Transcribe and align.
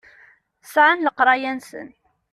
Sɛan 0.63 1.05
leqraya-nsen. 1.05 1.87